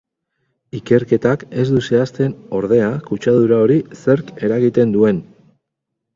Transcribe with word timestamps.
Ikerketak 0.77 1.43
ez 1.63 1.65
du 1.73 1.81
zehazten, 1.87 2.33
ordea, 2.61 2.89
kutsadura 3.11 3.61
hori 3.67 3.79
zerk 4.01 4.35
eragiten 4.49 4.99
duen. 4.99 5.23